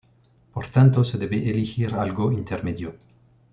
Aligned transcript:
Por 0.51 0.67
tanto 0.69 1.03
se 1.03 1.19
debe 1.19 1.47
elegir 1.47 1.93
algo 1.93 2.31
intermedio. 2.31 2.95